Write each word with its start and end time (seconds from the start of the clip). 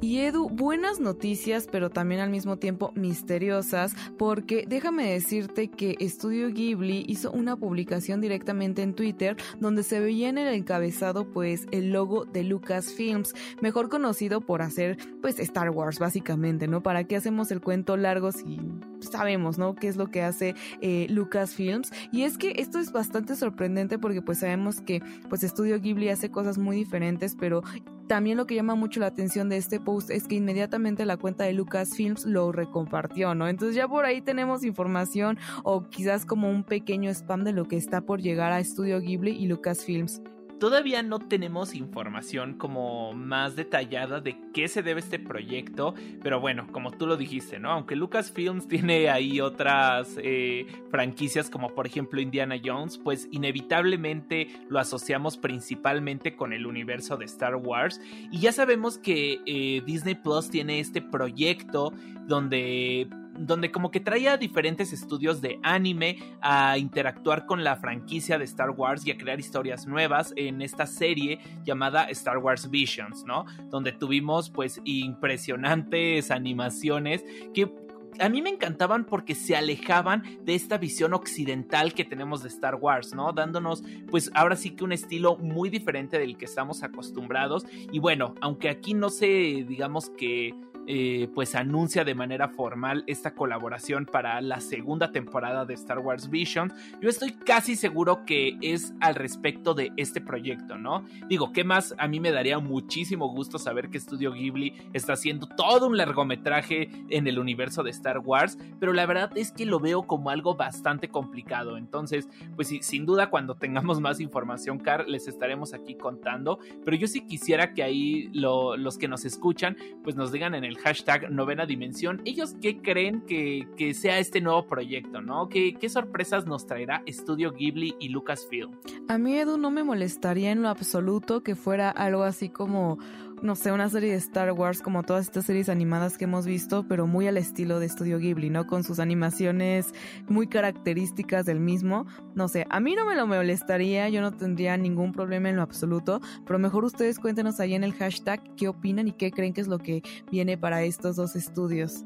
Y 0.00 0.18
Edu, 0.20 0.50
buenas 0.50 1.00
noticias, 1.00 1.66
pero 1.70 1.88
también 1.88 2.20
al 2.20 2.28
mismo 2.28 2.58
tiempo 2.58 2.92
misteriosas, 2.94 3.94
porque 4.18 4.66
déjame 4.68 5.10
decirte 5.10 5.68
que 5.68 5.96
Estudio 5.98 6.50
Ghibli 6.50 7.04
hizo 7.08 7.30
una 7.30 7.56
publicación 7.56 8.20
directamente 8.20 8.82
en 8.82 8.94
Twitter 8.94 9.36
donde 9.60 9.82
se 9.82 10.00
veía 10.00 10.28
en 10.28 10.36
el 10.36 10.52
encabezado 10.52 11.32
pues 11.32 11.66
el 11.70 11.90
logo 11.90 12.26
de 12.26 12.44
Lucasfilms, 12.44 13.34
mejor 13.62 13.88
conocido 13.88 14.42
por 14.42 14.60
hacer 14.60 14.98
pues 15.22 15.38
Star 15.38 15.70
Wars 15.70 15.98
básicamente, 15.98 16.68
¿no? 16.68 16.82
¿Para 16.82 17.04
qué 17.04 17.16
hacemos 17.16 17.50
el 17.50 17.62
cuento 17.62 17.96
largo 17.96 18.30
si 18.30 18.60
sabemos, 19.04 19.58
¿no? 19.58 19.74
¿Qué 19.74 19.88
es 19.88 19.96
lo 19.96 20.10
que 20.10 20.22
hace 20.22 20.54
eh, 20.80 21.06
Lucasfilms? 21.10 21.90
Y 22.12 22.22
es 22.22 22.38
que 22.38 22.54
esto 22.56 22.78
es 22.78 22.92
bastante 22.92 23.36
sorprendente 23.36 23.98
porque 23.98 24.22
pues 24.22 24.38
sabemos 24.38 24.80
que 24.80 25.02
pues 25.28 25.42
Estudio 25.44 25.80
Ghibli 25.80 26.08
hace 26.08 26.30
cosas 26.30 26.58
muy 26.58 26.76
diferentes, 26.76 27.36
pero 27.38 27.62
también 28.06 28.36
lo 28.36 28.46
que 28.46 28.54
llama 28.54 28.74
mucho 28.74 29.00
la 29.00 29.06
atención 29.06 29.48
de 29.48 29.56
este 29.56 29.80
post 29.80 30.10
es 30.10 30.26
que 30.28 30.34
inmediatamente 30.34 31.06
la 31.06 31.16
cuenta 31.16 31.44
de 31.44 31.54
Lucasfilms 31.54 32.26
lo 32.26 32.52
recompartió, 32.52 33.34
¿no? 33.34 33.48
Entonces 33.48 33.76
ya 33.76 33.88
por 33.88 34.04
ahí 34.04 34.20
tenemos 34.20 34.64
información 34.64 35.38
o 35.62 35.88
quizás 35.88 36.26
como 36.26 36.50
un 36.50 36.64
pequeño 36.64 37.10
spam 37.10 37.44
de 37.44 37.52
lo 37.52 37.66
que 37.66 37.76
está 37.76 38.02
por 38.02 38.20
llegar 38.20 38.52
a 38.52 38.62
Studio 38.62 39.00
Ghibli 39.00 39.30
y 39.30 39.46
Lucasfilms. 39.46 40.20
Todavía 40.58 41.02
no 41.02 41.18
tenemos 41.18 41.74
información 41.74 42.54
como 42.54 43.12
más 43.12 43.56
detallada 43.56 44.20
de 44.20 44.36
qué 44.52 44.68
se 44.68 44.82
debe 44.82 45.00
este 45.00 45.18
proyecto, 45.18 45.94
pero 46.22 46.40
bueno, 46.40 46.68
como 46.72 46.92
tú 46.92 47.06
lo 47.06 47.16
dijiste, 47.16 47.58
¿no? 47.58 47.70
Aunque 47.70 47.96
Lucasfilms 47.96 48.68
tiene 48.68 49.10
ahí 49.10 49.40
otras 49.40 50.16
eh, 50.22 50.66
franquicias 50.90 51.50
como 51.50 51.74
por 51.74 51.86
ejemplo 51.86 52.20
Indiana 52.20 52.56
Jones, 52.64 52.98
pues 52.98 53.28
inevitablemente 53.30 54.48
lo 54.68 54.78
asociamos 54.78 55.36
principalmente 55.36 56.36
con 56.36 56.52
el 56.52 56.66
universo 56.66 57.16
de 57.16 57.24
Star 57.24 57.56
Wars 57.56 58.00
y 58.30 58.38
ya 58.38 58.52
sabemos 58.52 58.98
que 58.98 59.40
eh, 59.46 59.82
Disney 59.84 60.14
Plus 60.14 60.50
tiene 60.50 60.80
este 60.80 61.02
proyecto 61.02 61.92
donde 62.26 63.08
donde 63.38 63.70
como 63.70 63.90
que 63.90 64.00
trae 64.00 64.28
a 64.28 64.36
diferentes 64.36 64.92
estudios 64.92 65.40
de 65.40 65.58
anime 65.62 66.18
a 66.40 66.78
interactuar 66.78 67.46
con 67.46 67.64
la 67.64 67.76
franquicia 67.76 68.38
de 68.38 68.44
Star 68.44 68.70
Wars 68.70 69.06
y 69.06 69.10
a 69.10 69.18
crear 69.18 69.40
historias 69.40 69.86
nuevas 69.86 70.32
en 70.36 70.62
esta 70.62 70.86
serie 70.86 71.38
llamada 71.64 72.04
Star 72.04 72.38
Wars 72.38 72.70
Visions, 72.70 73.24
¿no? 73.24 73.44
Donde 73.70 73.92
tuvimos 73.92 74.50
pues 74.50 74.80
impresionantes 74.84 76.30
animaciones 76.30 77.24
que 77.52 77.72
a 78.20 78.28
mí 78.28 78.42
me 78.42 78.50
encantaban 78.50 79.04
porque 79.04 79.34
se 79.34 79.56
alejaban 79.56 80.22
de 80.44 80.54
esta 80.54 80.78
visión 80.78 81.14
occidental 81.14 81.94
que 81.94 82.04
tenemos 82.04 82.42
de 82.42 82.48
Star 82.48 82.76
Wars, 82.76 83.14
¿no? 83.14 83.32
Dándonos, 83.32 83.82
pues 84.10 84.30
ahora 84.34 84.56
sí 84.56 84.70
que 84.70 84.84
un 84.84 84.92
estilo 84.92 85.36
muy 85.36 85.70
diferente 85.70 86.18
del 86.18 86.36
que 86.36 86.44
estamos 86.44 86.82
acostumbrados. 86.82 87.66
Y 87.92 87.98
bueno, 87.98 88.34
aunque 88.40 88.68
aquí 88.68 88.94
no 88.94 89.08
se, 89.08 89.26
digamos 89.26 90.10
que 90.10 90.54
eh, 90.86 91.28
pues 91.34 91.54
anuncia 91.54 92.04
de 92.04 92.14
manera 92.14 92.48
formal 92.48 93.04
esta 93.06 93.34
colaboración 93.34 94.06
para 94.06 94.40
la 94.40 94.60
segunda 94.60 95.12
temporada 95.12 95.64
de 95.64 95.74
Star 95.74 95.98
Wars 95.98 96.30
Vision. 96.30 96.72
Yo 97.00 97.08
estoy 97.08 97.32
casi 97.32 97.76
seguro 97.76 98.24
que 98.24 98.58
es 98.60 98.94
al 99.00 99.14
respecto 99.14 99.74
de 99.74 99.92
este 99.96 100.20
proyecto, 100.20 100.76
¿no? 100.76 101.04
Digo, 101.28 101.52
¿qué 101.52 101.64
más? 101.64 101.94
A 101.98 102.08
mí 102.08 102.20
me 102.20 102.32
daría 102.32 102.58
muchísimo 102.58 103.28
gusto 103.28 103.58
saber 103.58 103.90
que 103.90 104.00
Studio 104.00 104.32
Ghibli 104.32 104.74
está 104.92 105.14
haciendo 105.14 105.46
todo 105.46 105.86
un 105.86 105.96
largometraje 105.96 106.90
en 107.08 107.26
el 107.26 107.38
universo 107.38 107.82
de 107.82 107.90
Star 107.90 108.18
Wars, 108.18 108.58
pero 108.78 108.92
la 108.92 109.06
verdad 109.06 109.30
es 109.36 109.52
que 109.52 109.66
lo 109.66 109.80
veo 109.80 110.02
como 110.02 110.30
algo 110.30 110.54
bastante 110.54 111.08
complicado. 111.08 111.76
Entonces, 111.76 112.28
pues 112.56 112.68
sí, 112.68 112.80
sin 112.82 113.06
duda 113.06 113.30
cuando 113.30 113.54
tengamos 113.54 114.00
más 114.00 114.20
información, 114.20 114.78
Car, 114.78 115.08
les 115.08 115.28
estaremos 115.28 115.74
aquí 115.74 115.94
contando, 115.94 116.58
pero 116.84 116.96
yo 116.96 117.06
sí 117.06 117.26
quisiera 117.26 117.72
que 117.72 117.82
ahí 117.82 118.30
los 118.32 118.98
que 118.98 119.08
nos 119.08 119.24
escuchan, 119.24 119.76
pues 120.02 120.16
nos 120.16 120.32
digan 120.32 120.54
en 120.54 120.64
el 120.64 120.73
hashtag 120.76 121.30
novena 121.30 121.66
dimensión, 121.66 122.20
ellos 122.24 122.54
qué 122.60 122.78
creen 122.80 123.22
que, 123.22 123.66
que 123.76 123.94
sea 123.94 124.18
este 124.18 124.40
nuevo 124.40 124.66
proyecto, 124.66 125.20
¿no? 125.20 125.48
¿Qué, 125.48 125.74
¿Qué, 125.74 125.88
sorpresas 125.88 126.46
nos 126.46 126.66
traerá 126.66 127.02
Studio 127.08 127.52
Ghibli 127.52 127.94
y 127.98 128.08
Lucasfilm? 128.08 128.72
A 129.08 129.18
mí, 129.18 129.38
Edu, 129.38 129.58
no 129.58 129.70
me 129.70 129.84
molestaría 129.84 130.50
en 130.50 130.62
lo 130.62 130.68
absoluto 130.68 131.42
que 131.42 131.54
fuera 131.54 131.90
algo 131.90 132.22
así 132.22 132.48
como 132.48 132.98
no 133.42 133.56
sé, 133.56 133.72
una 133.72 133.88
serie 133.88 134.12
de 134.12 134.16
Star 134.16 134.52
Wars 134.52 134.80
como 134.80 135.02
todas 135.02 135.26
estas 135.26 135.46
series 135.46 135.68
animadas 135.68 136.16
que 136.16 136.24
hemos 136.24 136.46
visto, 136.46 136.86
pero 136.88 137.06
muy 137.06 137.26
al 137.26 137.36
estilo 137.36 137.80
de 137.80 137.88
Studio 137.88 138.18
Ghibli, 138.18 138.50
¿no? 138.50 138.66
Con 138.66 138.84
sus 138.84 138.98
animaciones 138.98 139.92
muy 140.28 140.46
características 140.46 141.44
del 141.44 141.60
mismo. 141.60 142.06
No 142.34 142.48
sé, 142.48 142.66
a 142.70 142.80
mí 142.80 142.94
no 142.94 143.06
me 143.06 143.14
lo 143.14 143.26
molestaría, 143.26 144.08
yo 144.08 144.20
no 144.20 144.32
tendría 144.32 144.76
ningún 144.76 145.12
problema 145.12 145.48
en 145.48 145.56
lo 145.56 145.62
absoluto, 145.62 146.20
pero 146.46 146.58
mejor 146.58 146.84
ustedes 146.84 147.18
cuéntenos 147.18 147.60
ahí 147.60 147.74
en 147.74 147.84
el 147.84 147.94
hashtag 147.94 148.42
qué 148.56 148.68
opinan 148.68 149.08
y 149.08 149.12
qué 149.12 149.30
creen 149.30 149.52
que 149.52 149.60
es 149.60 149.68
lo 149.68 149.78
que 149.78 150.02
viene 150.30 150.56
para 150.56 150.82
estos 150.82 151.16
dos 151.16 151.36
estudios. 151.36 152.04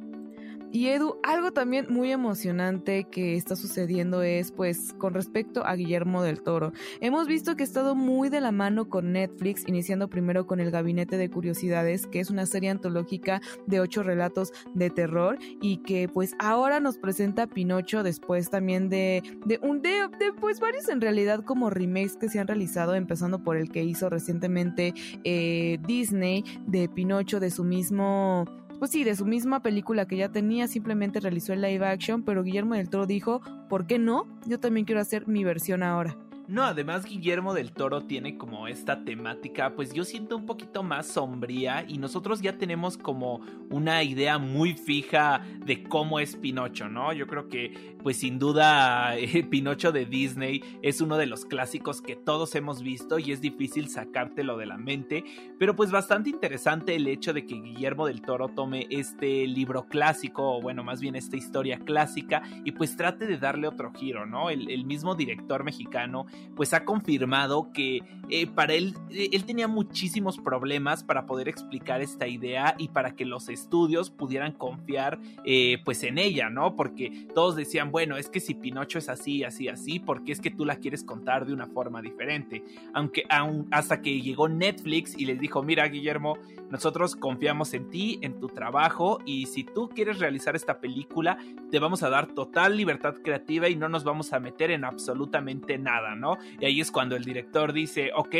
Y 0.70 0.88
Edu, 0.88 1.16
algo 1.22 1.52
también 1.52 1.86
muy 1.88 2.12
emocionante 2.12 3.04
que 3.04 3.36
está 3.36 3.56
sucediendo 3.56 4.22
es 4.22 4.52
pues 4.52 4.92
con 4.98 5.14
respecto 5.14 5.64
a 5.64 5.74
Guillermo 5.74 6.22
del 6.22 6.42
Toro. 6.42 6.72
Hemos 7.00 7.26
visto 7.26 7.56
que 7.56 7.62
ha 7.62 7.64
estado 7.64 7.94
muy 7.94 8.28
de 8.28 8.42
la 8.42 8.52
mano 8.52 8.90
con 8.90 9.12
Netflix, 9.12 9.66
iniciando 9.66 10.08
primero 10.08 10.46
con 10.46 10.60
El 10.60 10.70
Gabinete 10.70 11.16
de 11.16 11.30
Curiosidades, 11.30 12.06
que 12.06 12.20
es 12.20 12.28
una 12.28 12.44
serie 12.44 12.68
antológica 12.68 13.40
de 13.66 13.80
ocho 13.80 14.02
relatos 14.02 14.52
de 14.74 14.90
terror 14.90 15.38
y 15.62 15.78
que 15.78 16.08
pues 16.08 16.34
ahora 16.38 16.80
nos 16.80 16.98
presenta 16.98 17.46
Pinocho 17.46 18.02
después 18.02 18.50
también 18.50 18.90
de, 18.90 19.22
de 19.46 19.58
un 19.62 19.80
de, 19.80 20.08
de 20.18 20.32
pues 20.38 20.60
varios 20.60 20.88
en 20.88 21.00
realidad 21.00 21.44
como 21.44 21.70
remakes 21.70 22.16
que 22.16 22.28
se 22.28 22.40
han 22.40 22.46
realizado, 22.46 22.94
empezando 22.94 23.42
por 23.42 23.56
el 23.56 23.70
que 23.70 23.84
hizo 23.84 24.10
recientemente 24.10 24.92
eh, 25.24 25.78
Disney 25.86 26.44
de 26.66 26.90
Pinocho 26.90 27.40
de 27.40 27.50
su 27.50 27.64
mismo 27.64 28.44
pues 28.78 28.90
sí, 28.90 29.04
de 29.04 29.16
su 29.16 29.24
misma 29.24 29.60
película 29.60 30.06
que 30.06 30.16
ya 30.16 30.30
tenía, 30.30 30.68
simplemente 30.68 31.20
realizó 31.20 31.52
el 31.52 31.62
live 31.62 31.86
action, 31.86 32.22
pero 32.22 32.42
Guillermo 32.42 32.74
del 32.74 32.88
Toro 32.90 33.06
dijo, 33.06 33.40
¿por 33.68 33.86
qué 33.86 33.98
no? 33.98 34.26
Yo 34.46 34.60
también 34.60 34.86
quiero 34.86 35.00
hacer 35.00 35.26
mi 35.26 35.44
versión 35.44 35.82
ahora. 35.82 36.16
No, 36.48 36.64
además 36.64 37.04
Guillermo 37.04 37.52
del 37.52 37.72
Toro 37.72 38.06
tiene 38.06 38.38
como 38.38 38.68
esta 38.68 39.04
temática, 39.04 39.74
pues 39.76 39.92
yo 39.92 40.02
siento 40.02 40.34
un 40.34 40.46
poquito 40.46 40.82
más 40.82 41.06
sombría 41.06 41.84
y 41.86 41.98
nosotros 41.98 42.40
ya 42.40 42.56
tenemos 42.56 42.96
como 42.96 43.42
una 43.68 44.02
idea 44.02 44.38
muy 44.38 44.72
fija 44.72 45.42
de 45.66 45.82
cómo 45.84 46.20
es 46.20 46.36
Pinocho, 46.36 46.88
¿no? 46.88 47.12
Yo 47.12 47.26
creo 47.26 47.48
que 47.48 47.98
pues 48.02 48.16
sin 48.20 48.38
duda 48.38 49.14
eh, 49.18 49.44
Pinocho 49.44 49.92
de 49.92 50.06
Disney 50.06 50.62
es 50.80 51.02
uno 51.02 51.18
de 51.18 51.26
los 51.26 51.44
clásicos 51.44 52.00
que 52.00 52.16
todos 52.16 52.54
hemos 52.54 52.82
visto 52.82 53.18
y 53.18 53.32
es 53.32 53.42
difícil 53.42 53.90
sacártelo 53.90 54.56
de 54.56 54.64
la 54.64 54.78
mente, 54.78 55.24
pero 55.58 55.76
pues 55.76 55.90
bastante 55.90 56.30
interesante 56.30 56.96
el 56.96 57.08
hecho 57.08 57.34
de 57.34 57.44
que 57.44 57.60
Guillermo 57.60 58.06
del 58.06 58.22
Toro 58.22 58.48
tome 58.48 58.86
este 58.88 59.46
libro 59.46 59.86
clásico, 59.86 60.56
o 60.56 60.62
bueno, 60.62 60.82
más 60.82 61.02
bien 61.02 61.14
esta 61.14 61.36
historia 61.36 61.78
clásica 61.78 62.40
y 62.64 62.72
pues 62.72 62.96
trate 62.96 63.26
de 63.26 63.36
darle 63.36 63.68
otro 63.68 63.92
giro, 63.92 64.24
¿no? 64.24 64.48
El, 64.48 64.70
el 64.70 64.86
mismo 64.86 65.14
director 65.14 65.62
mexicano 65.62 66.24
pues 66.56 66.74
ha 66.74 66.84
confirmado 66.84 67.70
que 67.72 68.02
eh, 68.30 68.46
para 68.46 68.74
él, 68.74 68.94
eh, 69.10 69.30
él 69.32 69.44
tenía 69.44 69.68
muchísimos 69.68 70.38
problemas 70.38 71.02
para 71.02 71.24
poder 71.24 71.48
explicar 71.48 72.02
esta 72.02 72.26
idea 72.26 72.74
y 72.78 72.88
para 72.88 73.14
que 73.14 73.24
los 73.24 73.48
estudios 73.48 74.10
pudieran 74.10 74.52
confiar 74.52 75.18
eh, 75.44 75.78
pues 75.84 76.02
en 76.02 76.18
ella, 76.18 76.50
¿no? 76.50 76.76
Porque 76.76 77.26
todos 77.34 77.56
decían, 77.56 77.90
bueno, 77.90 78.16
es 78.16 78.28
que 78.28 78.40
si 78.40 78.54
Pinocho 78.54 78.98
es 78.98 79.08
así, 79.08 79.44
así, 79.44 79.68
así, 79.68 79.98
porque 79.98 80.32
es 80.32 80.40
que 80.40 80.50
tú 80.50 80.64
la 80.64 80.76
quieres 80.76 81.04
contar 81.04 81.46
de 81.46 81.52
una 81.52 81.66
forma 81.66 82.02
diferente. 82.02 82.64
Aunque 82.92 83.24
hasta 83.70 84.02
que 84.02 84.20
llegó 84.20 84.48
Netflix 84.48 85.16
y 85.16 85.24
les 85.24 85.38
dijo, 85.38 85.62
mira 85.62 85.86
Guillermo, 85.88 86.38
nosotros 86.70 87.16
confiamos 87.16 87.72
en 87.72 87.88
ti, 87.88 88.18
en 88.20 88.38
tu 88.40 88.48
trabajo 88.48 89.20
y 89.24 89.46
si 89.46 89.64
tú 89.64 89.88
quieres 89.88 90.18
realizar 90.18 90.54
esta 90.54 90.80
película, 90.80 91.38
te 91.70 91.78
vamos 91.78 92.02
a 92.02 92.10
dar 92.10 92.26
total 92.26 92.76
libertad 92.76 93.14
creativa 93.22 93.68
y 93.68 93.76
no 93.76 93.88
nos 93.88 94.04
vamos 94.04 94.32
a 94.32 94.40
meter 94.40 94.70
en 94.70 94.84
absolutamente 94.84 95.78
nada, 95.78 96.14
¿no? 96.14 96.27
Y 96.60 96.64
ahí 96.64 96.80
es 96.80 96.90
cuando 96.90 97.16
el 97.16 97.24
director 97.24 97.72
dice, 97.72 98.10
ok, 98.14 98.34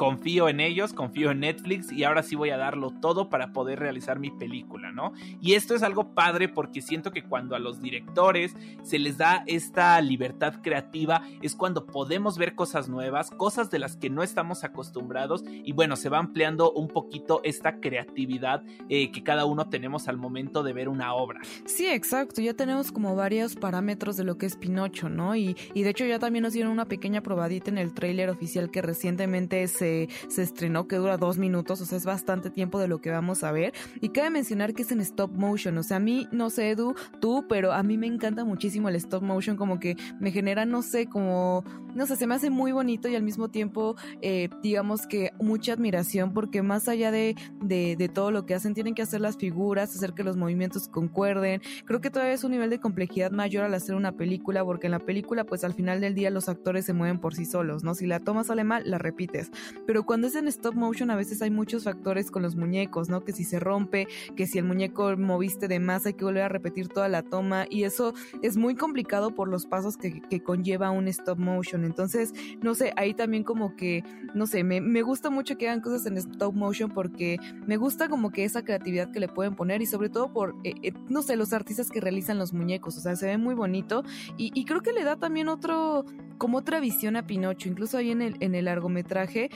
confío 0.00 0.48
en 0.48 0.60
ellos, 0.60 0.94
confío 0.94 1.30
en 1.30 1.40
Netflix 1.40 1.92
y 1.92 2.04
ahora 2.04 2.22
sí 2.22 2.34
voy 2.34 2.48
a 2.48 2.56
darlo 2.56 2.90
todo 3.02 3.28
para 3.28 3.52
poder 3.52 3.80
realizar 3.80 4.18
mi 4.18 4.30
película, 4.30 4.92
¿no? 4.92 5.12
Y 5.42 5.52
esto 5.52 5.74
es 5.74 5.82
algo 5.82 6.14
padre 6.14 6.48
porque 6.48 6.80
siento 6.80 7.10
que 7.10 7.22
cuando 7.22 7.54
a 7.54 7.58
los 7.58 7.82
directores 7.82 8.56
se 8.82 8.98
les 8.98 9.18
da 9.18 9.44
esta 9.46 10.00
libertad 10.00 10.62
creativa 10.62 11.20
es 11.42 11.54
cuando 11.54 11.84
podemos 11.84 12.38
ver 12.38 12.54
cosas 12.54 12.88
nuevas, 12.88 13.30
cosas 13.30 13.70
de 13.70 13.78
las 13.78 13.98
que 13.98 14.08
no 14.08 14.22
estamos 14.22 14.64
acostumbrados 14.64 15.44
y 15.46 15.72
bueno, 15.72 15.96
se 15.96 16.08
va 16.08 16.16
ampliando 16.16 16.72
un 16.72 16.88
poquito 16.88 17.42
esta 17.44 17.78
creatividad 17.78 18.62
eh, 18.88 19.12
que 19.12 19.22
cada 19.22 19.44
uno 19.44 19.68
tenemos 19.68 20.08
al 20.08 20.16
momento 20.16 20.62
de 20.62 20.72
ver 20.72 20.88
una 20.88 21.12
obra. 21.12 21.40
Sí, 21.66 21.86
exacto, 21.86 22.40
ya 22.40 22.54
tenemos 22.54 22.90
como 22.90 23.16
varios 23.16 23.54
parámetros 23.54 24.16
de 24.16 24.24
lo 24.24 24.38
que 24.38 24.46
es 24.46 24.56
Pinocho, 24.56 25.10
¿no? 25.10 25.36
Y, 25.36 25.58
y 25.74 25.82
de 25.82 25.90
hecho 25.90 26.06
ya 26.06 26.18
también 26.18 26.44
nos 26.44 26.54
dieron 26.54 26.72
una 26.72 26.86
pequeña 26.86 27.20
probadita 27.20 27.70
en 27.70 27.76
el 27.76 27.92
tráiler 27.92 28.30
oficial 28.30 28.70
que 28.70 28.80
recientemente 28.80 29.68
se 29.68 29.89
se, 30.28 30.42
estrenó, 30.42 30.86
que 30.86 30.96
dura 30.96 31.16
dos 31.16 31.38
minutos, 31.38 31.80
o 31.80 31.84
sea, 31.84 31.98
es 31.98 32.04
bastante 32.04 32.50
tiempo 32.50 32.78
de 32.78 32.88
lo 32.88 33.00
que 33.00 33.10
vamos 33.10 33.44
a 33.44 33.52
ver. 33.52 33.72
Y 34.00 34.10
cabe 34.10 34.30
mencionar 34.30 34.74
que 34.74 34.82
es 34.82 34.92
en 34.92 35.00
stop 35.00 35.32
motion, 35.32 35.76
o 35.78 35.82
sea, 35.82 35.98
a 35.98 36.00
mí, 36.00 36.26
no 36.32 36.50
sé, 36.50 36.70
Edu, 36.70 36.94
tú, 37.20 37.46
pero 37.48 37.72
a 37.72 37.82
mí 37.82 37.96
me 37.96 38.06
encanta 38.06 38.44
muchísimo 38.44 38.88
el 38.88 38.96
stop 38.96 39.22
motion, 39.22 39.56
como 39.56 39.78
que 39.80 39.96
me 40.18 40.30
genera, 40.30 40.64
no 40.64 40.82
sé, 40.82 41.06
como, 41.06 41.64
no 41.94 42.06
sé, 42.06 42.16
se 42.16 42.26
me 42.26 42.34
hace 42.34 42.50
muy 42.50 42.72
bonito 42.72 43.08
y 43.08 43.16
al 43.16 43.22
mismo 43.22 43.48
tiempo, 43.48 43.96
eh, 44.22 44.48
digamos 44.62 45.06
que 45.06 45.32
mucha 45.40 45.72
admiración, 45.72 46.32
porque 46.32 46.62
más 46.62 46.88
allá 46.88 47.10
de, 47.10 47.36
de, 47.62 47.96
de 47.96 48.08
todo 48.08 48.30
lo 48.30 48.46
que 48.46 48.54
hacen, 48.54 48.74
tienen 48.74 48.94
que 48.94 49.02
hacer 49.02 49.20
las 49.20 49.36
figuras, 49.36 49.94
hacer 49.94 50.14
que 50.14 50.24
los 50.24 50.36
movimientos 50.36 50.88
concuerden. 50.88 51.60
Creo 51.84 52.00
que 52.00 52.10
todavía 52.10 52.34
es 52.34 52.44
un 52.44 52.52
nivel 52.52 52.70
de 52.70 52.80
complejidad 52.80 53.30
mayor 53.30 53.64
al 53.64 53.74
hacer 53.74 53.94
una 53.94 54.12
película, 54.12 54.64
porque 54.64 54.86
en 54.86 54.92
la 54.92 55.00
película, 55.00 55.44
pues 55.44 55.64
al 55.64 55.74
final 55.74 56.00
del 56.00 56.14
día 56.14 56.30
los 56.30 56.48
actores 56.48 56.84
se 56.84 56.92
mueven 56.92 57.18
por 57.18 57.34
sí 57.34 57.44
solos, 57.44 57.84
¿no? 57.84 57.94
Si 57.94 58.06
la 58.06 58.20
toma 58.20 58.44
sale 58.44 58.64
mal, 58.64 58.82
la 58.86 58.98
repites 58.98 59.50
pero 59.86 60.04
cuando 60.04 60.26
es 60.26 60.34
en 60.34 60.48
stop 60.48 60.74
motion 60.74 61.10
a 61.10 61.16
veces 61.16 61.42
hay 61.42 61.50
muchos 61.50 61.84
factores 61.84 62.30
con 62.30 62.42
los 62.42 62.56
muñecos, 62.56 63.08
¿no? 63.08 63.22
Que 63.22 63.32
si 63.32 63.44
se 63.44 63.60
rompe, 63.60 64.06
que 64.36 64.46
si 64.46 64.58
el 64.58 64.64
muñeco 64.64 65.16
moviste 65.16 65.68
de 65.68 65.80
más 65.80 66.06
hay 66.06 66.14
que 66.14 66.24
volver 66.24 66.42
a 66.42 66.48
repetir 66.48 66.88
toda 66.88 67.08
la 67.08 67.22
toma 67.22 67.66
y 67.68 67.84
eso 67.84 68.14
es 68.42 68.56
muy 68.56 68.74
complicado 68.74 69.34
por 69.34 69.48
los 69.48 69.66
pasos 69.66 69.96
que, 69.96 70.20
conlleva 70.42 70.90
un 70.90 71.06
stop 71.08 71.38
motion. 71.38 71.84
Entonces, 71.84 72.32
no 72.62 72.74
sé, 72.74 72.92
ahí 72.96 73.14
también 73.14 73.44
como 73.44 73.76
que, 73.76 74.02
no 74.34 74.46
sé, 74.46 74.64
me, 74.64 75.02
gusta 75.02 75.30
mucho 75.30 75.56
que 75.56 75.68
hagan 75.68 75.80
cosas 75.80 76.06
en 76.06 76.16
stop 76.16 76.54
motion 76.54 76.90
porque 76.90 77.38
me 77.66 77.76
gusta 77.76 78.08
como 78.08 78.30
que 78.30 78.44
esa 78.44 78.64
creatividad 78.64 79.10
que 79.12 79.20
le 79.20 79.28
pueden 79.28 79.54
poner 79.54 79.82
y 79.82 79.86
sobre 79.86 80.08
todo 80.08 80.32
por, 80.32 80.54
eh, 80.64 80.74
eh, 80.82 80.92
no 81.08 81.22
sé, 81.22 81.36
los 81.36 81.52
artistas 81.52 81.90
que 81.90 82.00
realizan 82.00 82.38
los 82.38 82.52
muñecos, 82.52 82.96
o 82.96 83.00
sea, 83.00 83.16
se 83.16 83.26
ve 83.26 83.38
muy 83.38 83.54
bonito 83.54 84.02
y, 84.36 84.50
y 84.54 84.64
creo 84.64 84.82
que 84.82 84.92
le 84.92 85.04
da 85.04 85.16
también 85.16 85.48
otro, 85.48 86.04
como 86.38 86.58
otra 86.58 86.80
visión 86.80 87.16
a 87.16 87.26
Pinocho, 87.26 87.68
incluso 87.68 87.98
ahí 87.98 88.10
en 88.10 88.22
el, 88.22 88.36
en 88.40 88.54
el 88.54 88.64
largometraje 88.64 89.50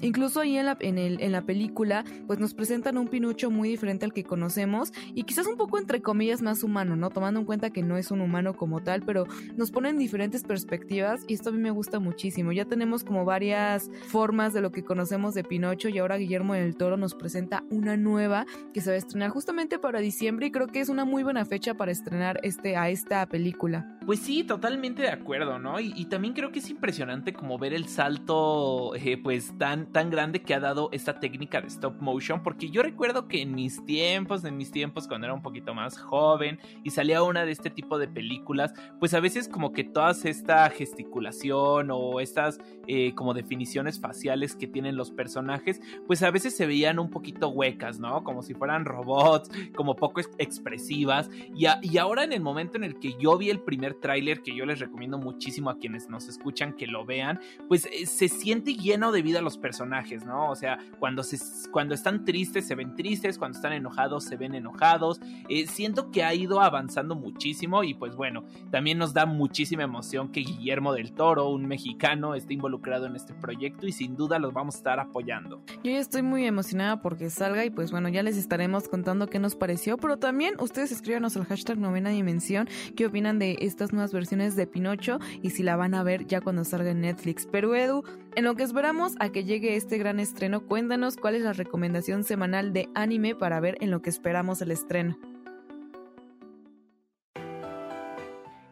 Incluso 0.00 0.40
ahí 0.40 0.56
en 0.56 0.66
la, 0.66 0.76
en, 0.80 0.98
el, 0.98 1.20
en 1.20 1.32
la 1.32 1.42
película, 1.42 2.04
pues 2.26 2.38
nos 2.38 2.54
presentan 2.54 2.98
un 2.98 3.08
Pinocho 3.08 3.50
muy 3.50 3.68
diferente 3.68 4.04
al 4.04 4.12
que 4.12 4.24
conocemos 4.24 4.92
y 5.14 5.24
quizás 5.24 5.46
un 5.46 5.56
poco 5.56 5.78
entre 5.78 6.02
comillas 6.02 6.42
más 6.42 6.62
humano, 6.62 6.96
¿no? 6.96 7.10
Tomando 7.10 7.40
en 7.40 7.46
cuenta 7.46 7.70
que 7.70 7.82
no 7.82 7.96
es 7.96 8.10
un 8.10 8.20
humano 8.20 8.54
como 8.54 8.82
tal, 8.82 9.02
pero 9.02 9.26
nos 9.56 9.70
ponen 9.70 9.98
diferentes 9.98 10.42
perspectivas 10.42 11.22
y 11.26 11.34
esto 11.34 11.50
a 11.50 11.52
mí 11.52 11.58
me 11.58 11.70
gusta 11.70 11.98
muchísimo. 11.98 12.52
Ya 12.52 12.64
tenemos 12.64 13.04
como 13.04 13.24
varias 13.24 13.90
formas 14.08 14.52
de 14.52 14.60
lo 14.60 14.72
que 14.72 14.84
conocemos 14.84 15.34
de 15.34 15.44
Pinocho 15.44 15.88
y 15.88 15.98
ahora 15.98 16.16
Guillermo 16.16 16.54
del 16.54 16.76
Toro 16.76 16.96
nos 16.96 17.14
presenta 17.14 17.64
una 17.70 17.96
nueva 17.96 18.46
que 18.72 18.80
se 18.80 18.90
va 18.90 18.94
a 18.94 18.98
estrenar 18.98 19.30
justamente 19.30 19.78
para 19.78 20.00
diciembre 20.00 20.46
y 20.46 20.50
creo 20.50 20.66
que 20.66 20.80
es 20.80 20.88
una 20.88 21.04
muy 21.04 21.22
buena 21.22 21.44
fecha 21.44 21.74
para 21.74 21.92
estrenar 21.92 22.40
este, 22.42 22.76
a 22.76 22.88
esta 22.90 23.26
película. 23.26 23.98
Pues 24.06 24.20
sí, 24.20 24.44
totalmente 24.44 25.02
de 25.02 25.10
acuerdo, 25.10 25.58
¿no? 25.58 25.80
Y, 25.80 26.04
también 26.06 26.34
creo 26.34 26.52
que 26.52 26.60
es 26.60 26.70
impresionante 26.70 27.32
como 27.32 27.58
ver 27.58 27.74
el 27.74 27.88
salto, 27.88 28.94
eh, 28.94 29.18
pues 29.20 29.52
tan 29.58 29.85
tan, 29.92 30.10
grande 30.10 30.42
que 30.42 30.54
ha 30.54 30.60
dado 30.60 30.88
esta 30.92 31.18
técnica 31.20 31.60
de 31.60 31.68
stop 31.68 32.00
motion, 32.00 32.42
porque 32.42 32.70
yo 32.70 32.82
recuerdo 32.82 33.28
que 33.28 33.42
en 33.42 33.54
mis 33.54 33.84
tiempos, 33.84 34.44
en 34.44 34.56
mis 34.56 34.70
tiempos 34.70 35.08
cuando 35.08 35.26
era 35.26 35.34
un 35.34 35.42
poquito 35.42 35.74
más 35.74 35.98
joven 35.98 36.58
y 36.84 36.90
salía 36.90 37.22
una 37.22 37.44
de 37.44 37.52
este 37.52 37.70
tipo 37.70 37.98
de 37.98 38.08
películas, 38.08 38.72
pues 39.00 39.14
a 39.14 39.20
veces 39.20 39.48
como 39.48 39.72
que 39.72 39.84
toda 39.84 40.12
esta 40.24 40.68
gesticulación 40.70 41.90
o 41.90 42.20
estas 42.20 42.58
eh, 42.86 43.14
como 43.14 43.34
definiciones 43.34 44.00
faciales 44.00 44.56
que 44.56 44.66
tienen 44.66 44.96
los 44.96 45.10
personajes, 45.10 45.80
pues 46.06 46.22
a 46.22 46.30
veces 46.30 46.56
se 46.56 46.66
veían 46.66 46.98
un 46.98 47.10
poquito 47.10 47.48
huecas, 47.48 47.98
¿no? 47.98 48.24
Como 48.24 48.42
si 48.42 48.54
fueran 48.54 48.84
robots, 48.84 49.50
como 49.74 49.96
poco 49.96 50.20
expresivas. 50.38 51.30
Y, 51.54 51.66
y 51.82 51.98
ahora 51.98 52.24
en 52.24 52.32
el 52.32 52.40
momento 52.40 52.76
en 52.76 52.84
el 52.84 52.98
que 52.98 53.14
yo 53.18 53.36
vi 53.38 53.50
el 53.50 53.60
primer 53.60 53.94
tráiler, 53.94 54.42
que 54.42 54.54
yo 54.54 54.66
les 54.66 54.78
recomiendo 54.78 55.18
muchísimo 55.18 55.70
a 55.70 55.78
quienes 55.78 56.08
nos 56.08 56.28
escuchan 56.28 56.74
que 56.74 56.86
lo 56.86 57.04
vean, 57.04 57.40
pues 57.68 57.86
eh, 57.86 58.06
se 58.06 58.28
siente 58.28 58.74
lleno 58.74 59.12
de 59.12 59.22
vida 59.22 59.40
los 59.40 59.58
personajes 59.58 59.75
personajes, 59.76 60.24
¿no? 60.24 60.50
O 60.50 60.56
sea, 60.56 60.78
cuando, 60.98 61.22
se, 61.22 61.38
cuando 61.70 61.94
están 61.94 62.24
tristes 62.24 62.66
se 62.66 62.74
ven 62.74 62.94
tristes, 62.96 63.36
cuando 63.36 63.56
están 63.56 63.74
enojados 63.74 64.24
se 64.24 64.36
ven 64.36 64.54
enojados. 64.54 65.20
Eh, 65.50 65.66
siento 65.66 66.10
que 66.10 66.24
ha 66.24 66.32
ido 66.32 66.62
avanzando 66.62 67.14
muchísimo 67.14 67.84
y 67.84 67.92
pues 67.92 68.16
bueno, 68.16 68.44
también 68.70 68.96
nos 68.96 69.12
da 69.12 69.26
muchísima 69.26 69.82
emoción 69.82 70.32
que 70.32 70.40
Guillermo 70.40 70.94
del 70.94 71.12
Toro, 71.12 71.50
un 71.50 71.66
mexicano, 71.66 72.34
esté 72.34 72.54
involucrado 72.54 73.04
en 73.04 73.16
este 73.16 73.34
proyecto 73.34 73.86
y 73.86 73.92
sin 73.92 74.16
duda 74.16 74.38
los 74.38 74.54
vamos 74.54 74.76
a 74.76 74.78
estar 74.78 74.98
apoyando. 74.98 75.62
Yo 75.84 75.90
ya 75.92 75.98
estoy 75.98 76.22
muy 76.22 76.46
emocionada 76.46 77.02
porque 77.02 77.28
salga 77.28 77.62
y 77.66 77.70
pues 77.70 77.90
bueno, 77.90 78.08
ya 78.08 78.22
les 78.22 78.38
estaremos 78.38 78.88
contando 78.88 79.26
qué 79.26 79.38
nos 79.38 79.56
pareció, 79.56 79.98
pero 79.98 80.16
también 80.16 80.54
ustedes 80.58 80.90
escríbanos 80.90 81.36
al 81.36 81.44
hashtag 81.44 81.76
novena 81.76 82.08
dimensión 82.08 82.66
qué 82.96 83.04
opinan 83.04 83.38
de 83.38 83.58
estas 83.60 83.92
nuevas 83.92 84.14
versiones 84.14 84.56
de 84.56 84.66
Pinocho 84.66 85.18
y 85.42 85.50
si 85.50 85.62
la 85.62 85.76
van 85.76 85.92
a 85.94 86.02
ver 86.02 86.26
ya 86.26 86.40
cuando 86.40 86.64
salga 86.64 86.92
en 86.92 87.02
Netflix. 87.02 87.46
Pero 87.50 87.74
Edu, 87.74 88.02
en 88.36 88.44
lo 88.44 88.54
que 88.54 88.62
esperamos 88.62 89.14
a 89.18 89.30
que 89.30 89.44
llegue 89.44 89.76
este 89.76 89.96
gran 89.96 90.20
estreno, 90.20 90.60
cuéntanos 90.60 91.16
cuál 91.16 91.36
es 91.36 91.42
la 91.42 91.54
recomendación 91.54 92.22
semanal 92.22 92.74
de 92.74 92.90
anime 92.94 93.34
para 93.34 93.60
ver 93.60 93.78
en 93.80 93.90
lo 93.90 94.02
que 94.02 94.10
esperamos 94.10 94.60
el 94.60 94.70
estreno. 94.70 95.18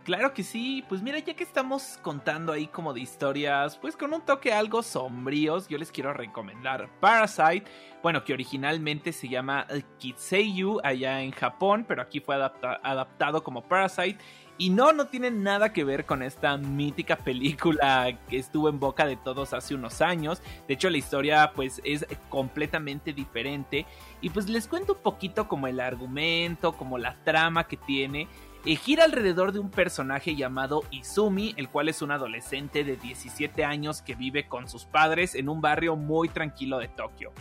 Claro 0.05 0.35
que 0.35 0.43
sí, 0.43 0.85
pues 0.87 1.01
mira, 1.01 1.19
ya 1.21 1.33
que 1.33 1.43
estamos 1.43 1.99
contando 2.03 2.53
ahí 2.53 2.67
como 2.67 2.93
de 2.93 3.01
historias, 3.01 3.79
pues 3.79 3.97
con 3.97 4.13
un 4.13 4.21
toque 4.21 4.53
algo 4.53 4.83
sombríos, 4.83 5.67
yo 5.67 5.79
les 5.79 5.91
quiero 5.91 6.13
recomendar 6.13 6.91
Parasite, 7.01 7.65
bueno, 8.03 8.23
que 8.23 8.35
originalmente 8.35 9.15
se 9.15 9.31
llama 9.31 9.67
Kitseiyu 9.97 10.79
allá 10.85 11.23
en 11.23 11.31
Japón, 11.31 11.87
pero 11.89 12.03
aquí 12.03 12.21
fue 12.21 12.35
adaptado 12.35 13.43
como 13.43 13.63
Parasite 13.63 14.19
y 14.59 14.69
no, 14.71 14.93
no 14.93 15.07
tiene 15.07 15.31
nada 15.31 15.73
que 15.73 15.85
ver 15.85 16.05
con 16.05 16.23
esta 16.23 16.57
mítica 16.59 17.17
película 17.17 18.17
que 18.29 18.37
estuvo 18.39 18.69
en 18.69 18.79
boca 18.79 19.07
de 19.07 19.17
todos 19.17 19.53
hace 19.53 19.75
unos 19.75 20.01
años. 20.01 20.43
De 20.69 20.75
hecho, 20.75 20.91
la 20.91 20.99
historia 20.99 21.53
pues 21.57 21.81
es 21.83 22.07
completamente 22.29 23.13
diferente. 23.13 23.85
Y 24.21 24.31
pues 24.31 24.49
les 24.49 24.69
cuento 24.69 24.93
un 24.93 25.01
poquito 25.01 25.49
como 25.49 25.67
el 25.67 25.81
argumento, 25.81 26.75
como 26.75 26.99
la 26.99 27.17
trama 27.25 27.67
que 27.67 27.77
tiene. 27.77 28.29
Eh, 28.67 28.77
gira 28.77 29.05
alrededor 29.05 29.53
de 29.53 29.59
un 29.59 29.71
personaje 29.71 30.37
llamado 30.37 30.85
Izumi, 30.91 31.53
el 31.59 31.69
cual 31.69 31.91
es 31.91 32.01
un 32.01 32.11
adolescente 32.11 32.83
de 32.83 32.97
17 32.97 33.63
años 33.63 34.01
que 34.01 34.15
vive 34.15 34.49
con 34.49 34.69
sus 34.71 34.87
padres 34.87 35.35
en 35.35 35.51
un 35.51 35.61
barrio 35.61 35.97
muy 35.97 36.31
tranquilo 36.31 36.79
de 36.79 36.89
Tokio. 36.89 37.33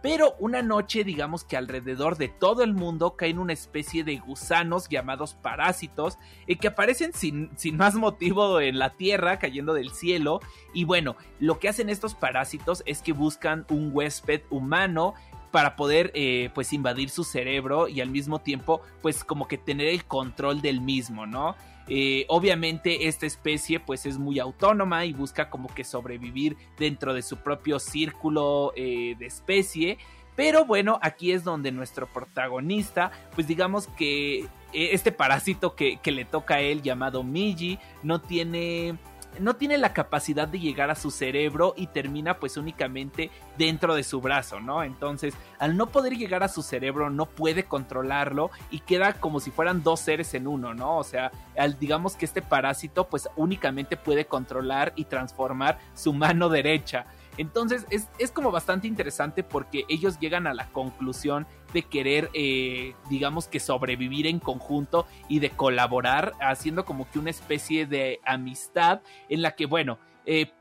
Pero 0.00 0.36
una 0.38 0.62
noche, 0.62 1.02
digamos 1.02 1.42
que 1.42 1.56
alrededor 1.56 2.16
de 2.16 2.28
todo 2.28 2.62
el 2.62 2.74
mundo 2.74 3.16
caen 3.16 3.40
una 3.40 3.52
especie 3.52 4.04
de 4.04 4.18
gusanos 4.18 4.88
llamados 4.88 5.34
parásitos 5.34 6.16
eh, 6.46 6.56
que 6.56 6.68
aparecen 6.68 7.12
sin, 7.12 7.50
sin, 7.56 7.76
más 7.76 7.96
motivo 7.96 8.60
en 8.60 8.78
la 8.78 8.90
Tierra, 8.90 9.40
cayendo 9.40 9.74
del 9.74 9.90
cielo. 9.90 10.38
Y 10.72 10.84
bueno, 10.84 11.16
lo 11.40 11.58
que 11.58 11.68
hacen 11.68 11.90
estos 11.90 12.14
parásitos 12.14 12.84
es 12.86 13.02
que 13.02 13.12
buscan 13.12 13.66
un 13.68 13.90
huésped 13.92 14.42
humano 14.50 15.14
para 15.50 15.76
poder 15.76 16.10
eh, 16.14 16.50
pues 16.54 16.72
invadir 16.72 17.10
su 17.10 17.24
cerebro 17.24 17.88
y 17.88 18.00
al 18.00 18.10
mismo 18.10 18.40
tiempo 18.40 18.82
pues 19.02 19.24
como 19.24 19.48
que 19.48 19.58
tener 19.58 19.88
el 19.88 20.04
control 20.04 20.60
del 20.60 20.80
mismo, 20.80 21.26
¿no? 21.26 21.56
Eh, 21.90 22.26
obviamente 22.28 23.08
esta 23.08 23.24
especie 23.24 23.80
pues 23.80 24.04
es 24.04 24.18
muy 24.18 24.38
autónoma 24.38 25.06
y 25.06 25.14
busca 25.14 25.48
como 25.48 25.68
que 25.68 25.84
sobrevivir 25.84 26.56
dentro 26.78 27.14
de 27.14 27.22
su 27.22 27.38
propio 27.38 27.78
círculo 27.78 28.72
eh, 28.76 29.16
de 29.18 29.26
especie. 29.26 29.98
Pero 30.36 30.64
bueno, 30.64 31.00
aquí 31.02 31.32
es 31.32 31.42
donde 31.42 31.72
nuestro 31.72 32.06
protagonista, 32.06 33.10
pues 33.34 33.48
digamos 33.48 33.88
que 33.88 34.46
este 34.72 35.10
parásito 35.10 35.74
que, 35.74 35.96
que 35.96 36.12
le 36.12 36.24
toca 36.24 36.56
a 36.56 36.60
él 36.60 36.82
llamado 36.82 37.24
Miji 37.24 37.78
no 38.04 38.20
tiene 38.20 38.96
no 39.40 39.56
tiene 39.56 39.78
la 39.78 39.92
capacidad 39.92 40.48
de 40.48 40.60
llegar 40.60 40.90
a 40.90 40.94
su 40.94 41.10
cerebro 41.10 41.74
y 41.76 41.88
termina 41.88 42.38
pues 42.38 42.56
únicamente 42.56 43.30
dentro 43.56 43.94
de 43.94 44.04
su 44.04 44.20
brazo, 44.20 44.60
¿no? 44.60 44.82
Entonces, 44.82 45.34
al 45.58 45.76
no 45.76 45.86
poder 45.86 46.16
llegar 46.16 46.42
a 46.42 46.48
su 46.48 46.62
cerebro, 46.62 47.10
no 47.10 47.26
puede 47.26 47.64
controlarlo 47.64 48.50
y 48.70 48.80
queda 48.80 49.14
como 49.14 49.40
si 49.40 49.50
fueran 49.50 49.82
dos 49.82 50.00
seres 50.00 50.34
en 50.34 50.46
uno, 50.46 50.74
¿no? 50.74 50.98
O 50.98 51.04
sea, 51.04 51.30
al, 51.56 51.78
digamos 51.78 52.16
que 52.16 52.24
este 52.24 52.42
parásito 52.42 53.08
pues 53.08 53.28
únicamente 53.36 53.96
puede 53.96 54.26
controlar 54.26 54.92
y 54.96 55.04
transformar 55.04 55.78
su 55.94 56.12
mano 56.12 56.48
derecha. 56.48 57.06
Entonces 57.38 57.86
es, 57.90 58.30
como 58.32 58.50
bastante 58.50 58.86
interesante 58.86 59.42
porque 59.42 59.84
ellos 59.88 60.18
llegan 60.18 60.46
a 60.46 60.54
la 60.54 60.68
conclusión 60.70 61.46
de 61.72 61.82
querer, 61.82 62.30
eh, 62.34 62.94
digamos 63.08 63.48
que 63.48 63.60
sobrevivir 63.60 64.26
en 64.26 64.40
conjunto 64.40 65.06
y 65.28 65.38
de 65.38 65.50
colaborar, 65.50 66.34
haciendo 66.40 66.84
como 66.84 67.10
que 67.10 67.18
una 67.18 67.30
especie 67.30 67.86
de 67.86 68.20
amistad 68.24 69.00
en 69.28 69.42
la 69.42 69.52
que, 69.52 69.66
bueno, 69.66 69.98
eh, 70.26 70.52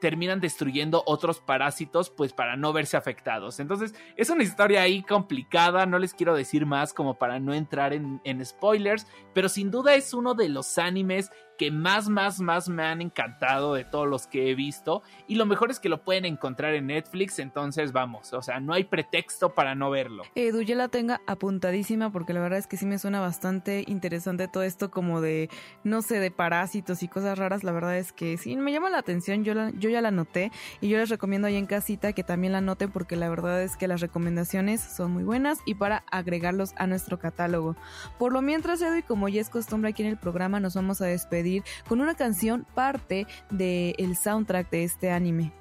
terminan 0.00 0.40
destruyendo 0.40 1.02
otros 1.06 1.40
parásitos 1.40 2.10
pues 2.10 2.32
para 2.32 2.56
no 2.56 2.72
verse 2.72 2.96
afectados. 2.96 3.60
Entonces 3.60 3.94
es 4.16 4.30
una 4.30 4.42
historia 4.42 4.82
ahí 4.82 5.02
complicada, 5.02 5.86
no 5.86 5.98
les 5.98 6.14
quiero 6.14 6.34
decir 6.34 6.64
más 6.66 6.94
como 6.94 7.18
para 7.18 7.40
no 7.40 7.52
entrar 7.54 7.92
en, 7.92 8.20
en 8.24 8.44
spoilers, 8.44 9.06
pero 9.34 9.48
sin 9.48 9.70
duda 9.70 9.94
es 9.94 10.14
uno 10.14 10.34
de 10.34 10.48
los 10.48 10.78
animes 10.78 11.30
que 11.58 11.70
más, 11.72 12.08
más, 12.08 12.40
más 12.40 12.68
me 12.68 12.84
han 12.84 13.02
encantado 13.02 13.74
de 13.74 13.84
todos 13.84 14.06
los 14.06 14.26
que 14.26 14.50
he 14.50 14.54
visto. 14.54 15.02
Y 15.26 15.34
lo 15.34 15.44
mejor 15.44 15.70
es 15.70 15.80
que 15.80 15.88
lo 15.88 16.02
pueden 16.02 16.24
encontrar 16.24 16.74
en 16.74 16.86
Netflix, 16.86 17.40
entonces 17.40 17.92
vamos, 17.92 18.32
o 18.32 18.40
sea, 18.40 18.60
no 18.60 18.72
hay 18.72 18.84
pretexto 18.84 19.54
para 19.54 19.74
no 19.74 19.90
verlo. 19.90 20.22
Edu, 20.36 20.62
yo 20.62 20.76
la 20.76 20.88
tenga 20.88 21.20
apuntadísima 21.26 22.10
porque 22.10 22.32
la 22.32 22.40
verdad 22.40 22.60
es 22.60 22.68
que 22.68 22.76
sí 22.76 22.86
me 22.86 22.98
suena 22.98 23.20
bastante 23.20 23.84
interesante 23.88 24.46
todo 24.46 24.62
esto 24.62 24.90
como 24.90 25.20
de, 25.20 25.50
no 25.82 26.00
sé, 26.00 26.20
de 26.20 26.30
parásitos 26.30 27.02
y 27.02 27.08
cosas 27.08 27.36
raras. 27.36 27.64
La 27.64 27.72
verdad 27.72 27.98
es 27.98 28.12
que 28.12 28.38
sí, 28.38 28.56
me 28.56 28.72
llama 28.72 28.88
la 28.88 28.98
atención, 28.98 29.44
yo, 29.44 29.52
yo 29.70 29.90
ya 29.90 30.00
la 30.00 30.12
noté 30.12 30.52
y 30.80 30.88
yo 30.88 30.98
les 30.98 31.08
recomiendo 31.08 31.48
ahí 31.48 31.56
en 31.56 31.66
casita 31.66 32.12
que 32.12 32.22
también 32.22 32.52
la 32.52 32.60
noten 32.60 32.92
porque 32.92 33.16
la 33.16 33.28
verdad 33.28 33.62
es 33.62 33.76
que 33.76 33.88
las 33.88 34.00
recomendaciones 34.00 34.80
son 34.80 35.10
muy 35.10 35.24
buenas 35.24 35.58
y 35.66 35.74
para 35.74 36.04
agregarlos 36.10 36.72
a 36.76 36.86
nuestro 36.86 37.18
catálogo. 37.18 37.74
Por 38.16 38.32
lo 38.32 38.42
mientras, 38.42 38.80
Edu, 38.80 38.98
y 38.98 39.02
como 39.02 39.28
ya 39.28 39.40
es 39.40 39.50
costumbre 39.50 39.90
aquí 39.90 40.04
en 40.04 40.08
el 40.08 40.18
programa, 40.18 40.60
nos 40.60 40.74
vamos 40.74 41.00
a 41.00 41.06
despedir 41.06 41.47
con 41.88 42.00
una 42.00 42.14
canción 42.14 42.66
parte 42.74 43.26
del 43.50 43.94
el 43.98 44.16
soundtrack 44.16 44.70
de 44.70 44.84
este 44.84 45.10
anime. 45.10 45.52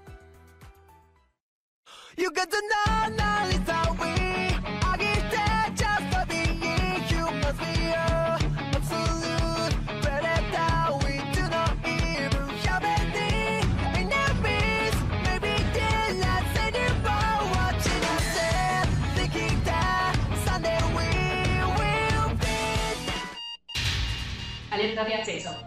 Alerta 24.77 25.05
de 25.05 25.13
acceso. 25.15 25.66